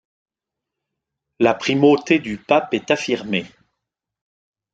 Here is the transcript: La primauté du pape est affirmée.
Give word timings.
La 1.37 1.53
primauté 1.53 2.17
du 2.17 2.37
pape 2.39 2.73
est 2.73 2.89
affirmée. 2.89 3.45